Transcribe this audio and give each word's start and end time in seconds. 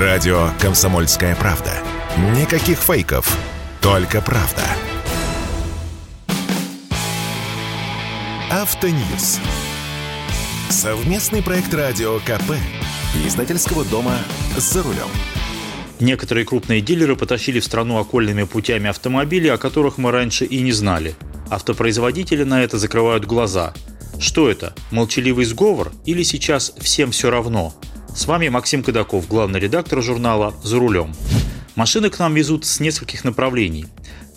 Радио 0.00 0.50
«Комсомольская 0.60 1.36
правда». 1.36 1.70
Никаких 2.36 2.78
фейков, 2.78 3.38
только 3.80 4.20
правда. 4.20 4.64
Автоньюз. 8.50 9.38
Совместный 10.68 11.44
проект 11.44 11.72
радио 11.72 12.18
КП. 12.18 12.56
Издательского 13.24 13.84
дома 13.84 14.18
«За 14.56 14.82
рулем». 14.82 15.06
Некоторые 16.00 16.44
крупные 16.44 16.80
дилеры 16.80 17.14
потащили 17.14 17.60
в 17.60 17.64
страну 17.64 17.98
окольными 17.98 18.42
путями 18.42 18.90
автомобили, 18.90 19.46
о 19.46 19.58
которых 19.58 19.96
мы 19.96 20.10
раньше 20.10 20.44
и 20.44 20.60
не 20.60 20.72
знали. 20.72 21.14
Автопроизводители 21.50 22.42
на 22.42 22.64
это 22.64 22.78
закрывают 22.78 23.26
глаза. 23.26 23.72
Что 24.18 24.50
это? 24.50 24.74
Молчаливый 24.90 25.44
сговор? 25.44 25.92
Или 26.04 26.24
сейчас 26.24 26.72
всем 26.80 27.12
все 27.12 27.30
равно? 27.30 27.72
С 28.14 28.26
вами 28.28 28.48
Максим 28.48 28.84
Кадаков, 28.84 29.26
главный 29.26 29.58
редактор 29.58 30.00
журнала 30.00 30.54
«За 30.62 30.78
рулем». 30.78 31.12
Машины 31.74 32.10
к 32.10 32.18
нам 32.20 32.32
везут 32.32 32.64
с 32.64 32.78
нескольких 32.78 33.24
направлений. 33.24 33.86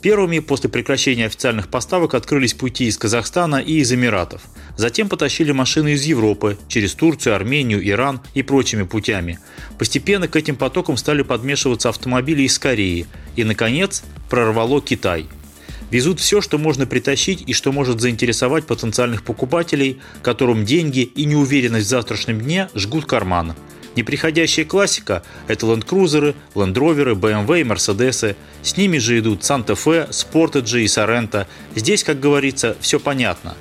Первыми 0.01 0.39
после 0.39 0.67
прекращения 0.67 1.27
официальных 1.27 1.67
поставок 1.67 2.15
открылись 2.15 2.55
пути 2.55 2.85
из 2.85 2.97
Казахстана 2.97 3.57
и 3.57 3.73
из 3.73 3.93
Эмиратов. 3.93 4.41
Затем 4.77 5.09
потащили 5.09 5.51
машины 5.51 5.93
из 5.93 6.03
Европы, 6.05 6.57
через 6.67 6.95
Турцию, 6.95 7.35
Армению, 7.35 7.87
Иран 7.87 8.19
и 8.33 8.41
прочими 8.41 8.81
путями. 8.81 9.37
Постепенно 9.77 10.27
к 10.27 10.35
этим 10.35 10.55
потокам 10.55 10.97
стали 10.97 11.21
подмешиваться 11.21 11.89
автомобили 11.89 12.41
из 12.41 12.57
Кореи. 12.57 13.05
И, 13.35 13.43
наконец, 13.43 14.03
прорвало 14.27 14.81
Китай– 14.81 15.27
Везут 15.89 16.19
все, 16.19 16.41
что 16.41 16.57
можно 16.57 16.85
притащить 16.85 17.43
и 17.47 17.53
что 17.53 17.71
может 17.71 18.01
заинтересовать 18.01 18.65
потенциальных 18.65 19.23
покупателей, 19.23 19.99
которым 20.21 20.65
деньги 20.65 20.99
и 20.99 21.25
неуверенность 21.25 21.87
в 21.87 21.89
завтрашнем 21.89 22.41
дне 22.41 22.69
жгут 22.75 23.05
карман. 23.05 23.55
Неприходящая 23.95 24.65
классика– 24.65 25.23
это 25.47 25.65
ленд-крузеры, 25.65 26.35
лендроверы, 26.55 27.13
BMW 27.13 27.61
и 27.61 27.63
Мерседесы. 27.63 28.35
С 28.61 28.77
ними 28.77 28.99
же 28.99 29.17
идут 29.17 29.43
Санта-Фе, 29.43 30.09
Спортеджи 30.11 30.83
и 30.83 30.87
Соренто. 30.87 31.47
Здесь, 31.73 32.03
как 32.03 32.19
говорится, 32.19 32.75
все 32.79 32.99
понятно. 32.99 33.55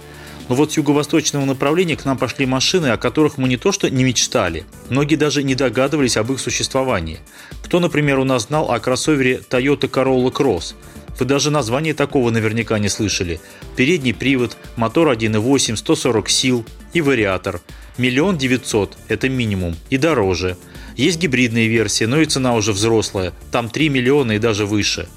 Но 0.48 0.54
вот 0.54 0.72
с 0.72 0.76
юго-восточного 0.76 1.44
направления 1.44 1.96
к 1.96 2.04
нам 2.04 2.18
пошли 2.18 2.44
машины, 2.44 2.88
о 2.88 2.98
которых 2.98 3.38
мы 3.38 3.48
не 3.48 3.56
то 3.56 3.72
что 3.72 3.88
не 3.88 4.04
мечтали, 4.04 4.64
многие 4.90 5.16
даже 5.16 5.42
не 5.42 5.54
догадывались 5.54 6.16
об 6.16 6.30
их 6.30 6.38
существовании. 6.38 7.18
Кто, 7.64 7.80
например, 7.80 8.18
у 8.18 8.24
нас 8.24 8.44
знал 8.44 8.70
о 8.70 8.78
кроссовере 8.78 9.40
Toyota 9.48 9.88
Corolla 9.88 10.30
Cross– 10.30 10.74
вы 11.18 11.24
даже 11.24 11.50
название 11.50 11.94
такого 11.94 12.30
наверняка 12.30 12.78
не 12.78 12.88
слышали. 12.88 13.40
Передний 13.76 14.14
привод, 14.14 14.56
мотор 14.76 15.08
1.8, 15.08 15.76
140 15.76 16.28
сил 16.28 16.64
и 16.92 17.00
вариатор. 17.00 17.60
Миллион 17.98 18.36
девятьсот– 18.36 18.96
это 19.08 19.28
минимум, 19.28 19.76
и 19.88 19.96
дороже. 19.96 20.56
Есть 20.96 21.18
гибридные 21.18 21.68
версии, 21.68 22.04
но 22.04 22.20
и 22.20 22.26
цена 22.26 22.54
уже 22.54 22.72
взрослая, 22.72 23.32
там 23.50 23.68
3 23.68 23.88
миллиона 23.88 24.32
и 24.32 24.38
даже 24.38 24.66
выше. 24.66 25.08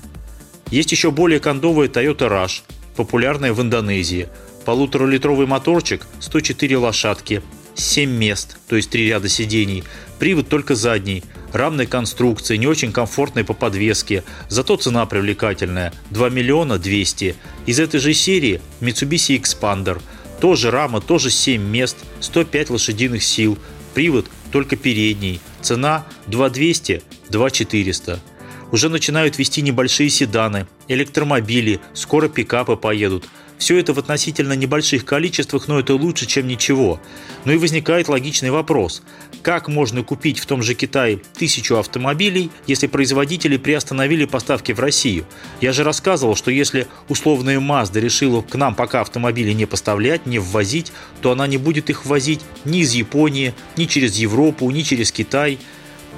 Есть 0.72 0.92
еще 0.92 1.11
более 1.11 1.39
кондовая 1.39 1.88
Toyota 1.88 2.30
Rush, 2.30 2.61
популярная 2.95 3.53
в 3.53 3.61
Индонезии. 3.61 4.30
Полуторалитровый 4.66 5.47
моторчик, 5.47 6.05
104 6.20 6.77
лошадки, 6.77 7.42
7 7.75 8.09
мест, 8.09 8.58
то 8.67 8.75
есть 8.75 8.89
3 8.89 9.08
ряда 9.08 9.27
сидений, 9.27 9.83
привод 10.20 10.47
только 10.47 10.75
задний– 10.75 11.23
рамной 11.53 11.86
конструкции, 11.86 12.58
не 12.58 12.67
очень 12.67 12.92
комфортной 12.92 13.44
по 13.44 13.53
подвеске, 13.53 14.23
зато 14.47 14.78
цена 14.78 15.05
привлекательная– 15.05 15.94
2 16.11 16.30
миллиона 16.30 16.78
200. 16.78 17.36
Из 17.66 17.80
этой 17.80 18.00
же 18.00 18.14
серии 18.14 18.61
Mitsubishi 18.81 19.39
Expander. 19.39 20.02
Тоже 20.39 20.72
рама, 20.72 21.02
тоже 21.02 21.30
7 21.30 21.61
мест, 21.61 21.97
105 22.20 22.70
лошадиных 22.70 23.23
сил, 23.23 23.58
привод 23.94 24.27
только 24.52 24.75
передний, 24.75 25.42
цена 25.61 26.05
2200, 26.27 27.03
2400. 27.30 28.20
Уже 28.72 28.89
начинают 28.89 29.38
вести 29.38 29.61
небольшие 29.61 30.09
седаны, 30.09 30.67
электромобили, 30.88 31.80
скоро 31.94 32.30
пикапы 32.30 32.75
поедут– 32.75 33.25
все 33.60 33.78
это 33.78 33.94
в 33.94 34.00
относительно 34.00 34.54
небольших 34.54 35.06
количествах, 35.06 35.67
но 35.67 35.80
это 35.80 35.94
лучше, 35.94 36.26
чем 36.26 36.48
ничего. 36.48 37.00
Но 37.45 37.52
и 37.52 37.58
возникает 37.58 38.08
логичный 38.08 38.50
вопрос. 38.50 39.04
Как 39.44 39.67
можно 39.67 40.02
купить 40.02 40.39
в 40.39 40.45
том 40.45 40.64
же 40.64 40.73
Китае 40.73 41.20
тысячу 41.38 41.76
автомобилей, 41.76 42.50
если 42.67 42.88
производители 42.88 43.58
приостановили 43.58 44.26
поставки 44.26 44.72
в 44.72 44.80
Россию? 44.80 45.26
Я 45.60 45.73
же 45.73 45.83
рассказывал, 45.83 46.36
что 46.36 46.52
если 46.52 46.88
условная 47.10 47.60
Mazda 47.60 48.00
решила 48.00 48.42
к 48.42 48.56
нам 48.56 48.76
пока 48.76 49.02
автомобили 49.02 49.52
не 49.52 49.66
поставлять, 49.66 50.26
не 50.26 50.39
ввозить, 50.39 50.94
то 51.22 51.32
она 51.32 51.45
не 51.45 51.58
будет 51.58 51.89
их 51.89 52.06
ввозить 52.06 52.42
ни 52.64 52.80
из 52.80 52.94
Японии, 52.94 53.54
ни 53.76 53.86
через 53.86 54.16
Европу, 54.16 54.72
ни 54.72 54.82
через 54.82 55.12
Китай. 55.12 55.60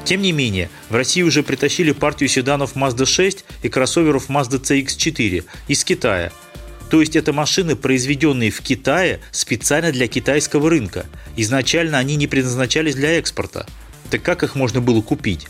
Тем 0.05 0.21
не 0.21 0.31
менее, 0.31 0.69
в 0.89 0.95
России 0.95 1.23
уже 1.23 1.41
притащили 1.41 1.91
партию 1.91 2.29
седанов 2.29 2.75
Mazda 2.75 3.07
6 3.07 3.45
и 3.63 3.69
кроссоверов 3.69 4.29
Mazda 4.29 4.61
CX-4 4.61 5.43
из 5.67 5.83
Китая– 5.83 6.31
то 6.91 6.99
есть 6.99 7.15
это 7.15 7.31
машины, 7.31 7.77
произведенные 7.77 8.51
в 8.51 8.59
Китае 8.59 9.21
специально 9.31 9.93
для 9.93 10.09
китайского 10.09 10.69
рынка. 10.69 11.05
Изначально 11.37 11.97
они 11.97 12.17
не 12.17 12.27
предназначались 12.27 12.95
для 12.95 13.17
экспорта. 13.17 13.65
Так 14.09 14.23
как 14.23 14.43
их 14.43 14.55
можно 14.55 14.81
было 14.81 15.01
купить? 15.01 15.47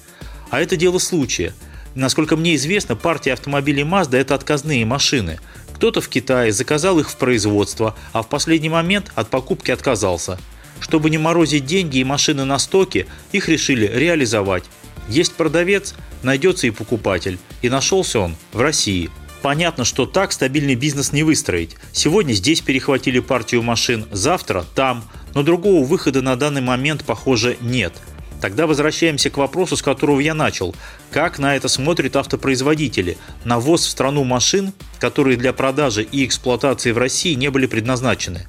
А 0.51 0.61
это 0.61 0.75
дело 0.75 0.99
случая. 0.99 1.55
Насколько 1.95 2.35
мне 2.35 2.55
известно, 2.55 2.95
партия 2.95 3.33
автомобилей 3.33 3.81
Mazda– 3.81 4.17
это 4.19 4.35
отказные 4.35 4.85
машины. 4.85 5.39
Кто-то 5.73 5.99
в 5.99 6.09
Китае 6.09 6.51
заказал 6.51 6.99
их 6.99 7.09
в 7.09 7.17
производство, 7.17 7.95
а 8.13 8.21
в 8.21 8.29
последний 8.29 8.69
момент 8.69 9.11
от 9.15 9.31
покупки 9.31 9.71
отказался. 9.71 10.37
Чтобы 10.79 11.09
не 11.09 11.17
морозить 11.17 11.65
деньги 11.65 11.97
и 11.97 12.03
машины 12.03 12.45
на 12.45 12.59
стоке, 12.59 13.07
их 13.31 13.49
решили 13.49 13.87
реализовать. 13.91 14.65
Есть 15.09 15.33
продавец, 15.33 15.95
найдется 16.21 16.67
и 16.67 16.71
покупатель. 16.71 17.39
И 17.63 17.69
нашелся 17.69 18.19
он 18.19 18.35
в 18.53 18.61
России– 18.61 19.09
Понятно, 19.41 19.85
что 19.85 20.05
так 20.05 20.31
стабильный 20.31 20.75
бизнес 20.75 21.11
не 21.11 21.23
выстроить. 21.23 21.75
Сегодня 21.91 22.33
здесь 22.33 22.61
перехватили 22.61 23.19
партию 23.19 23.63
машин, 23.63 24.05
завтра 24.11 24.65
там, 24.75 25.03
но 25.33 25.41
другого 25.41 25.83
выхода 25.83 26.21
на 26.21 26.35
данный 26.35 26.61
момент, 26.61 27.03
похоже, 27.05 27.57
нет. 27.59 27.93
Тогда 28.39 28.67
возвращаемся 28.67 29.29
к 29.29 29.37
вопросу, 29.37 29.77
с 29.77 29.81
которого 29.81 30.19
я 30.19 30.33
начал. 30.33 30.75
Как 31.11 31.39
на 31.39 31.55
это 31.55 31.67
смотрят 31.67 32.15
автопроизводители? 32.15 33.17
На 33.43 33.59
ввоз 33.59 33.85
в 33.85 33.89
страну 33.89 34.23
машин, 34.23 34.73
которые 34.99 35.37
для 35.37 35.53
продажи 35.53 36.03
и 36.03 36.25
эксплуатации 36.25 36.91
в 36.91 36.97
России 36.97 37.33
не 37.33 37.49
были 37.49 37.65
предназначены. 37.65 38.47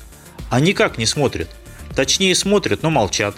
Они 0.51 0.71
никак 0.71 0.99
не 0.99 1.07
смотрят. 1.07 1.49
Точнее 1.95 2.35
смотрят, 2.35 2.83
но 2.83 2.91
молчат. 2.91 3.37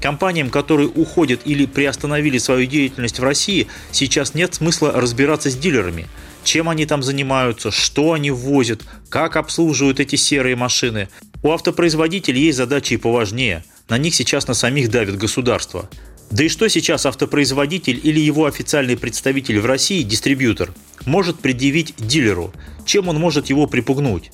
Компаниям, 0.00 0.50
которые 0.50 0.88
уходят 0.88 1.42
или 1.44 1.66
приостановили 1.66 2.38
свою 2.38 2.66
деятельность 2.66 3.18
в 3.18 3.22
России, 3.22 3.68
сейчас 3.92 4.34
нет 4.34 4.54
смысла 4.54 4.92
разбираться 4.92 5.50
с 5.50 5.56
дилерами– 5.56 6.06
чем 6.44 6.68
они 6.68 6.86
там 6.86 7.02
занимаются, 7.02 7.70
что 7.70 8.12
они 8.12 8.30
ввозят, 8.30 8.82
как 9.08 9.36
обслуживают 9.36 10.00
эти 10.00 10.16
серые 10.16 10.56
машины. 10.56 11.08
У 11.42 11.50
автопроизводителей 11.50 12.42
есть 12.42 12.58
задачи 12.58 12.94
и 12.94 12.98
поважнее. 12.98 13.64
На 13.88 13.98
них 13.98 14.14
сейчас 14.14 14.46
на 14.46 14.54
самих 14.54 14.90
давит 14.90 15.18
государство. 15.18 15.88
Да 16.30 16.44
и 16.44 16.48
что 16.48 16.68
сейчас 16.68 17.04
автопроизводитель 17.04 18.00
или 18.02 18.18
его 18.18 18.46
официальный 18.46 18.96
представитель 18.96 19.60
в 19.60 19.66
России, 19.66 20.02
дистрибьютор, 20.02 20.72
может 21.04 21.38
предъявить 21.40 21.94
дилеру? 21.98 22.54
Чем 22.86 23.08
он 23.08 23.18
может 23.18 23.50
его 23.50 23.66
припугнуть? 23.66 24.30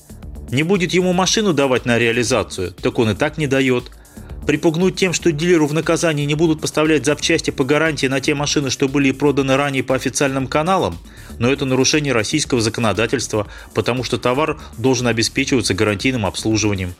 Не 0.50 0.62
будет 0.62 0.92
ему 0.92 1.12
машину 1.12 1.52
давать 1.52 1.86
на 1.86 1.98
реализацию, 1.98 2.72
так 2.72 2.98
он 2.98 3.10
и 3.10 3.14
так 3.14 3.36
не 3.36 3.46
дает. 3.46 3.90
Припугнуть 4.46 4.96
тем, 4.96 5.12
что 5.12 5.32
дилеру 5.32 5.66
в 5.66 5.74
наказании 5.74 6.24
не 6.24 6.34
будут 6.34 6.60
поставлять 6.60 7.04
запчасти 7.04 7.50
по 7.50 7.64
гарантии 7.64 8.06
на 8.06 8.20
те 8.20 8.34
машины, 8.34 8.70
что 8.70 8.88
были 8.88 9.10
проданы 9.10 9.56
ранее 9.56 9.82
по 9.82 9.94
официальным 9.94 10.46
каналам, 10.46 10.98
но 11.38 11.52
это 11.52 11.64
нарушение 11.64 12.12
российского 12.12 12.60
законодательства, 12.60 13.46
потому 13.74 14.04
что 14.04 14.18
товар 14.18 14.60
должен 14.76 15.06
обеспечиваться 15.06 15.74
гарантийным 15.74 16.26
обслуживанием. 16.26 16.94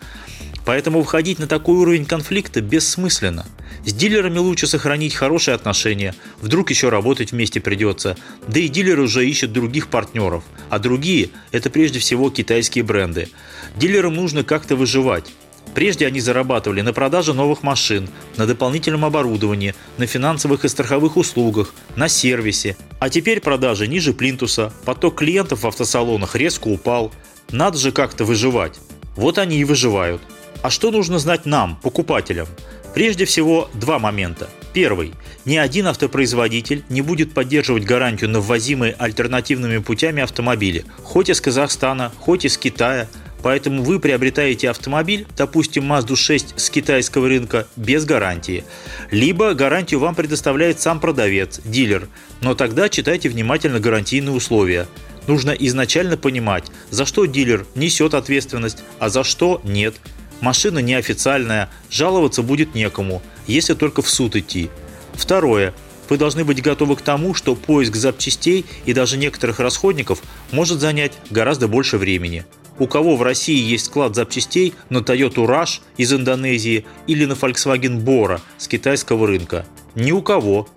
Поэтому 0.65 1.01
выходить 1.01 1.39
на 1.39 1.47
такой 1.47 1.77
уровень 1.77 2.05
конфликта 2.05 2.61
бессмысленно. 2.61 3.47
С 3.87 3.95
дилерами 3.95 4.39
лучше 4.39 4.67
сохранить 4.67 5.15
хорошие 5.15 5.55
отношения, 5.55 6.15
вдруг 6.43 6.69
еще 6.69 6.91
работать 6.91 7.33
вместе 7.33 7.59
придется. 7.59 8.19
Да 8.47 8.61
и 8.61 8.69
дилеры 8.69 9.05
уже 9.05 9.27
ищут 9.27 9.53
других 9.53 9.89
партнеров, 9.89 10.45
а 10.69 10.79
другие– 10.79 11.31
это 11.53 11.71
прежде 11.71 12.01
всего 12.01 12.29
китайские 12.29 12.85
бренды. 12.85 13.31
Дилерам 13.77 14.15
нужно 14.15 14.45
как-то 14.45 14.77
выживать. 14.77 15.33
Прежде 15.75 16.07
они 16.07 16.21
зарабатывали 16.21 16.81
на 16.81 16.93
продаже 16.93 17.35
новых 17.35 17.63
машин, 17.63 18.09
на 18.37 18.47
дополнительном 18.47 19.05
оборудовании, 19.05 19.75
на 19.97 20.07
финансовых 20.07 20.65
и 20.65 20.69
страховых 20.69 21.17
услугах, 21.17 21.73
на 21.97 22.09
сервисе. 22.09 22.77
А 22.99 23.11
теперь 23.11 23.41
продажи 23.41 23.87
ниже 23.87 24.13
плинтуса, 24.13 24.73
поток 24.85 25.17
клиентов 25.17 25.63
в 25.63 25.67
автосалонах 25.67 26.35
резко 26.35 26.69
упал. 26.69 27.13
Надо 27.51 27.79
же 27.79 27.93
как-то 27.93 28.25
выживать. 28.25 28.81
Вот 29.17 29.39
они 29.39 29.59
и 29.59 29.65
выживают. 29.65 30.23
А 30.63 30.71
что 30.71 30.91
нужно 30.91 31.19
знать 31.19 31.47
нам, 31.47 31.77
покупателям? 31.83 32.49
Прежде 32.95 33.25
всего, 33.25 33.71
два 33.75 33.99
момента. 33.99 34.49
Первый. 34.73 35.13
Ни 35.45 35.57
один 35.57 35.87
автопроизводитель 35.87 36.85
не 36.89 37.01
будет 37.01 37.33
поддерживать 37.33 37.85
гарантию 37.85 38.31
на 38.31 38.41
ввозимые 38.41 38.95
альтернативными 38.99 39.79
путями 39.79 40.23
автомобили, 40.23 40.85
хоть 41.03 41.31
из 41.31 41.41
Казахстана, 41.41 42.13
хоть 42.19 42.45
из 42.45 42.59
Китая, 42.59 43.09
Поэтому 43.43 43.83
вы 43.83 44.01
приобретаете 44.01 44.71
автомобиль, 44.71 45.27
допустим, 45.37 45.93
Mazda 45.93 46.17
6 46.17 46.55
с 46.59 46.71
китайского 46.71 47.29
рынка, 47.29 47.67
без 47.77 48.05
гарантии. 48.05 48.65
Либо 49.11 49.55
гарантию 49.55 50.01
вам 50.01 50.15
предоставляет 50.15 50.81
сам 50.81 50.99
продавец, 51.01 51.61
дилер. 51.65 52.09
Но 52.41 52.55
тогда 52.55 52.89
читайте 52.89 53.29
внимательно 53.29 53.79
гарантийные 53.79 54.35
условия. 54.35 54.87
Нужно 55.29 55.51
изначально 55.51 56.17
понимать, 56.17 56.65
за 56.91 57.05
что 57.05 57.27
дилер 57.27 57.67
несет 57.75 58.15
ответственность, 58.15 58.83
а 58.99 59.09
за 59.09 59.25
что 59.25 59.61
нет. 59.63 59.95
Машина 60.41 60.79
неофициальная, 60.79 61.69
жаловаться 61.91 62.43
будет 62.43 62.75
некому, 62.75 63.23
если 63.47 63.75
только 63.75 64.03
в 64.03 64.09
суд 64.09 64.37
идти. 64.37 64.71
Второе. 65.15 65.75
Вы 66.09 66.17
должны 66.17 66.45
быть 66.45 66.63
готовы 66.63 66.97
к 66.97 67.03
тому, 67.03 67.35
что 67.35 67.55
поиск 67.55 67.95
запчастей 67.95 68.65
и 68.87 68.95
даже 68.95 69.19
некоторых 69.19 69.61
расходников 69.61 70.23
может 70.53 70.81
занять 70.81 71.13
гораздо 71.29 71.69
больше 71.69 71.99
времени. 71.99 72.47
У 72.79 72.87
кого 72.87 73.17
в 73.17 73.23
России 73.23 73.61
есть 73.61 73.87
склад 73.87 74.15
запчастей 74.15 74.75
на 74.89 74.99
Toyota 74.99 75.47
Rush 75.47 75.81
из 75.97 76.13
Индонезии 76.13 76.87
или 77.07 77.25
на 77.25 77.33
Volkswagen 77.33 78.03
Bora 78.03 78.41
с 78.57 78.69
китайского 78.69 79.27
рынка? 79.27 79.67
Ни 79.95 80.13
у 80.13 80.23
кого. 80.23 80.69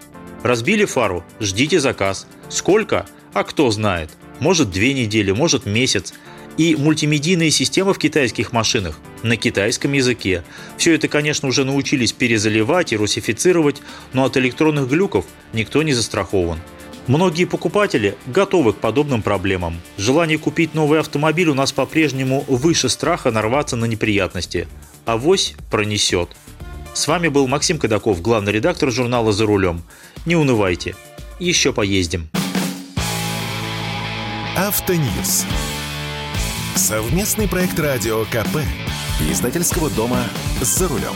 Разбили 0.44 0.86
фару? 0.86 1.24
Ждите 1.39 1.80
заказ. 1.80 2.27
Сколько? 2.50 3.06
А 3.33 3.44
кто 3.44 3.69
знает 3.69 4.09
может 4.42 4.71
две 4.71 4.94
недели, 4.94 5.31
может 5.31 5.65
месяц. 5.65 6.13
И 6.57 6.75
мультимедийные 6.75 7.50
системы 7.50 7.94
в 7.94 7.98
китайских 7.98 8.51
машинах 8.51 9.00
на 9.24 9.38
китайском 9.38 9.94
языке. 9.94 10.44
Все 10.77 10.95
это, 10.95 11.07
конечно, 11.07 11.48
уже 11.48 11.63
научились 11.63 12.12
перезаливать 12.12 12.92
и 12.92 12.98
русифицировать, 12.98 13.81
но 14.12 14.25
от 14.25 14.36
электронных 14.36 14.89
глюков 14.89 15.25
никто 15.53 15.81
не 15.81 15.94
застрахован. 15.94 16.59
Многие 17.07 17.45
покупатели 17.45 18.15
готовы 18.27 18.74
к 18.74 18.77
подобным 18.77 19.21
проблемам. 19.21 19.80
Желание 19.98 20.38
купить 20.38 20.74
новый 20.74 21.00
автомобиль 21.00 21.50
у 21.50 21.53
нас 21.53 21.71
по-прежнему 21.71 22.45
выше 22.48 22.89
страха 22.89 23.31
нарваться 23.31 23.75
на 23.75 23.86
неприятности. 23.86 24.68
Авось 25.06 25.56
пронесет. 25.71 26.30
С 26.94 27.07
вами 27.07 27.27
был 27.27 27.48
Максим 27.48 27.80
Кадаков, 27.80 28.21
главный 28.21 28.51
редактор 28.51 28.92
журнала 28.92 29.31
«За 29.31 29.45
рулем». 29.45 29.81
Не 30.25 30.36
унывайте. 30.36 30.95
Еще 31.39 31.74
поездим. 31.74 32.30
Автоньюз. 34.56 35.45
Совместный 36.75 37.48
проект 37.48 37.80
радио 37.80 38.25
КП. 38.25 38.57
Издательского 39.30 39.89
дома 39.89 40.24
«За 40.62 40.88
рулем». 40.88 41.15